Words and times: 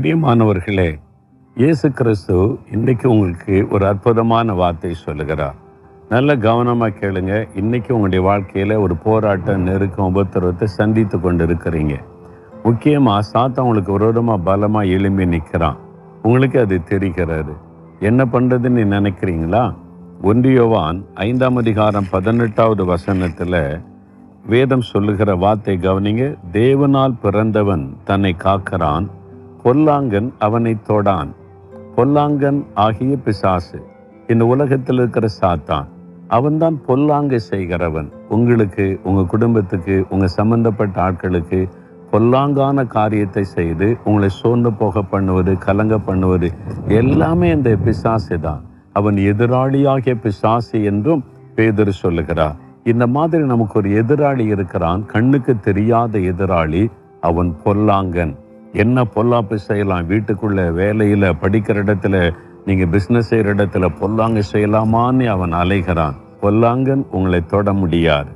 பிரியமானவர்களே 0.00 0.98
இயேசு 1.56 1.86
கிறிஸ்து 1.92 2.36
இன்றைக்கு 2.70 3.10
உங்களுக்கு 3.10 3.66
ஒரு 3.70 3.86
அற்புதமான 3.86 4.52
வார்த்தை 4.52 4.94
சொல்லுகிறார். 4.94 5.56
நல்ல 6.08 6.36
கவனமாக 6.36 6.96
கேளுங்க. 7.00 7.32
இன்னைக்கு 7.54 7.90
உங்களுடைய 7.94 8.22
வாழ்க்கையில் 8.28 8.74
ஒரு 8.76 8.94
போராட்டம் 8.96 9.62
நெருக்கம் 9.62 10.08
உபத்திரவத்தை 10.12 10.68
சந்தித்து 10.76 11.20
கொண்டு 11.20 11.44
இருக்கிறீங்க 11.46 11.96
முக்கியமாக 12.64 13.26
சாத்தா 13.32 13.66
உங்களுக்கு 13.66 13.92
விரோதமாக 13.92 14.44
பலமாக 14.48 14.86
எழும்பி 14.86 15.26
நிற்கிறான். 15.26 15.78
உங்களுக்கு 16.22 16.60
அது 16.60 16.78
தெரிகிறது. 16.84 17.54
என்ன 18.00 18.28
பண்ணுறதுன்னு 18.32 18.86
நினைக்கிறீங்களா? 18.96 19.64
ஒன்றியோவான் 20.22 21.04
ஐந்தாம் 21.28 21.56
அதிகாரம் 21.56 22.10
பதினெட்டாவது 22.10 22.84
வசனத்தில் 22.84 23.62
வேதம் 24.46 24.88
சொல்லுகிற 24.94 25.30
வார்த்தை 25.36 25.78
கவனிங்க. 25.78 26.34
தேவனால் 26.52 27.22
பிறந்தவன் 27.22 27.86
தன்னை 28.04 28.34
காக்கிறான் 28.44 29.06
பொல்லாங்கன் 29.64 30.28
அவனை 30.38 30.72
தொடான். 30.88 31.30
பொல்லாங்கன் 31.96 32.60
ஆகிய 32.84 33.16
பிசாசு 33.24 33.78
இந்த 34.32 34.44
உலகத்தில் 34.46 34.96
இருக்கிற 34.96 35.26
சாத்தான். 35.40 35.88
அவன்தான் 36.36 36.76
பொல்லாங்க 36.88 37.36
செய்கிறவன். 37.50 38.08
உங்களுக்கு 38.28 38.84
உங்கள் 39.02 39.30
குடும்பத்துக்கு 39.34 39.96
உங்கள் 40.10 40.34
சம்பந்தப்பட்ட 40.38 40.96
ஆட்களுக்கு 41.06 41.60
பொல்லாங்கான 42.12 42.86
காரியத்தை 42.96 43.44
செய்து 43.56 43.88
உங்களை 44.04 44.28
சோர்ந்து 44.28 44.70
போக 44.72 45.02
பண்ணுவது 45.12 45.52
கலங்க 45.66 45.98
பண்ணுவது 46.08 46.48
எல்லாமே 47.00 47.48
இந்த 47.56 47.70
பிசாசு 47.84 48.36
தான். 48.40 48.62
அவன் 48.92 49.18
எதிராளியாகிய 49.30 50.14
பிசாசு 50.24 50.76
என்றும் 50.90 51.24
பேதர் 51.54 51.92
சொல்லுகிறார். 52.02 52.56
இந்த 52.84 53.04
மாதிரி 53.16 53.42
நமக்கு 53.44 53.76
ஒரு 53.80 53.90
எதிராளி 54.02 54.46
இருக்கிறான். 54.54 55.02
கண்ணுக்கு 55.06 55.52
தெரியாத 55.60 56.18
எதிராளி 56.32 56.82
அவன் 57.28 57.50
பொல்லாங்கன். 57.64 58.34
என்ன 58.72 59.04
பொல்லாப்பு 59.14 59.54
செய்யலாம்? 59.54 60.10
வீட்டுக்குள்ள 60.10 60.72
வேலையில் 60.72 61.22
படிக்கிற 61.22 61.82
இடத்துல 61.82 62.32
நீங்கள் 62.66 62.88
பிஸ்னஸ் 62.88 63.30
செய்கிற 63.30 63.54
இடத்துல 63.54 63.88
பொல்லாங்க 64.00 64.42
செய்யலாமான்னு 64.52 65.26
அவன் 65.26 65.52
அலைகிறான். 65.52 66.12
பொல்லாங்கன் 66.42 67.04
உங்களை 67.10 67.46
தொட 67.46 67.72
முடியாது. 67.72 68.28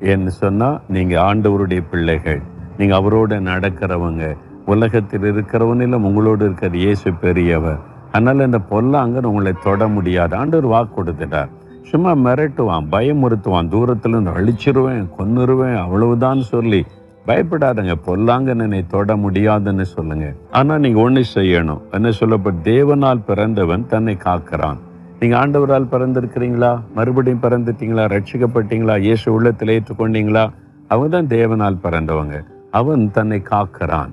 ஏன்னு 0.00 0.26
சொன்னால் 0.26 0.80
நீங்கள் 0.88 1.22
ஆண்டவருடைய 1.22 1.82
பிள்ளைகள். 1.90 2.40
நீங்கள் 2.78 2.98
அவரோட 2.98 3.40
நடக்கிறவங்க. 3.50 4.36
உலகத்தில் 4.66 5.22
இருக்கிறவனிலும் 5.22 6.02
உங்களோடு 6.02 6.44
இருக்கிற 6.44 6.76
இயேசு 6.76 7.12
பெரியவர். 7.12 7.78
அதனால் 8.12 8.44
இந்த 8.44 8.60
பொல்லாங்கன் 8.70 9.24
உங்களை 9.24 9.52
தொட 9.62 9.88
முடியாது. 9.88 10.36
ஆண்டவர் 10.36 10.66
வாக்கு 10.66 11.02
கொடுத்துட்டார். 11.02 11.48
சும்மா 11.82 12.14
மிரட்டுவான் 12.14 12.86
பயமுறுத்துவான் 12.90 13.70
தூரத்துலேருந்து 13.70 14.32
அழிச்சிருவேன் 14.38 15.06
கொன்னுருவேன் 15.18 15.78
அவ்வளவுதான் 15.78 16.40
சொல்லி 16.40 16.84
பயப்படாதங்க. 17.28 17.94
பொல்லாங்கன்னு 18.06 18.62
என்னை 18.62 18.86
தொட 18.86 19.16
முடியாதுன்னு 19.16 19.84
சொல்லுங்க. 19.84 20.34
ஆனா 20.50 20.78
நீங்க 20.78 21.10
ஒண்ணு 21.10 21.22
செய்யணும். 21.34 21.80
என்ன 21.90 22.10
சொல்லப்பட்ட 22.10 22.70
தேவனால் 22.70 23.24
பிறந்தவன் 23.26 23.86
தன்னை 23.86 24.16
காக்கிறான். 24.24 24.76
நீங்க 25.20 25.36
ஆண்டவரால் 25.46 25.90
பிறந்திருக்கிறீங்களா? 25.92 26.80
மறுபடியும் 26.94 27.42
பிறந்துட்டீங்களா? 27.42 28.04
ரட்சிக்கப்பட்டீங்களா? 28.14 28.98
இயேசு 28.98 29.32
உள்ளத்தில் 29.32 29.80
ஏற்றுக்கொண்டீங்களா? 29.80 30.48
அவங்க 30.88 31.20
தான் 31.20 31.38
தேவனால் 31.38 31.78
பிறந்தவங்க. 31.82 32.44
அவன் 32.70 33.10
தன்னை 33.10 33.42
காக்கிறான். 33.50 34.12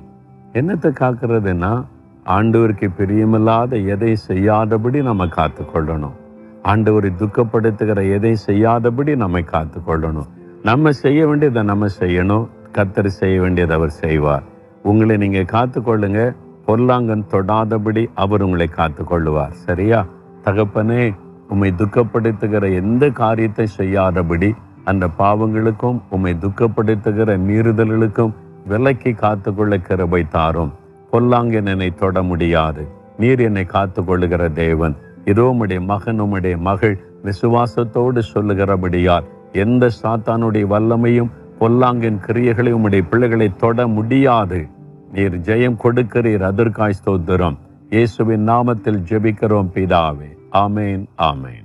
என்னத்தை 0.54 0.92
காக்கிறதுன்னா 1.00 1.86
ஆண்டவருக்கு 2.26 2.90
பிரியமில்லாத 2.98 3.88
எதை 3.88 4.16
செய்யாதபடி 4.16 5.02
நம்ம 5.02 5.26
காத்துக்கொள்ளணும். 5.26 6.16
ஆண்டவரை 6.64 7.12
துக்கப்படுத்துகிற 7.18 8.14
எதை 8.14 8.36
செய்யாதபடி 8.36 9.16
நம்மை 9.16 9.46
காத்துக்கொள்ளணும். 9.52 10.28
நம்ம 10.64 10.92
செய்ய 10.92 11.28
வேண்டியதை 11.28 11.64
நம்ம 11.64 11.86
செய்யணும். 12.00 12.48
கத்தர் 12.78 13.06
செய்ய 13.06 13.42
வேண்டியது 13.42 13.74
அவர் 13.74 13.90
செய்வார். 13.90 14.44
உங்களை 14.84 15.18
நீங்க 15.18 15.40
காத்துக்கொள்ளுங்க. 15.40 16.36
பொல்லாங்கன் 16.68 17.26
தொடாதபடி 17.32 18.10
அவர் 18.16 18.42
உங்களை 18.42 18.70
காத்துக்கொள்ளுவார். 18.76 19.52
சரியா? 19.52 20.06
தகப்பனே 20.44 21.16
உம்மை 21.50 21.74
துக்கப்படுத்துகிற 21.78 22.74
எந்த 22.74 23.10
காரியத்தை 23.10 23.68
செய்யாதபடி 23.68 24.56
அந்த 24.84 25.08
பாவங்களுக்கும் 25.20 26.02
உம்மை 26.10 26.36
துக்கப்படுத்துகிற 26.42 27.38
மீறுதல்களுக்கும் 27.38 28.34
விலக்கி 28.68 29.12
காத்துக்கொள்ள 29.12 29.78
கிருபை 29.78 30.28
தாரும். 30.28 30.72
பொல்லாங்கன் 31.12 31.66
என்னை 31.66 31.94
தொட 31.96 32.22
முடியாது. 32.22 32.88
நீர் 33.18 33.40
என்னை 33.40 33.66
காத்துக்கொள்ளுகிற 33.74 34.54
தேவன். 34.54 34.96
இதோ 35.26 35.56
உம்முடைய 35.56 35.82
மகன் 35.82 36.22
உம்முடைய 36.22 36.58
மகள் 36.58 37.00
விசுவாசத்தோடு 37.24 38.22
சொல்லுகிறபடியால் 38.34 39.24
எந்த 39.52 39.90
சாத்தானுடைய 40.04 40.66
வல்லமையும் 40.68 41.30
பொல்லாங்கின் 41.60 42.18
கிரியைகளை 42.28 42.72
உம்முடைய 42.74 43.04
பிள்ளைகளை 43.10 43.52
தொட 43.58 43.88
முடியாது. 43.88 44.68
நீர் 45.14 45.40
ஜெயம் 45.40 45.78
கொடுக்கிறீர். 45.84 46.42
அதற்காய் 46.42 46.96
ஸ்தோத்திரம். 47.04 47.58
இயேசுவின் 47.90 48.50
நாமத்தில் 48.50 49.04
ஜெபிக்கிறோம் 49.10 49.70
பிதாவே. 49.74 50.32
ஆமேன் 50.52 51.06
ஆமேன். 51.18 51.65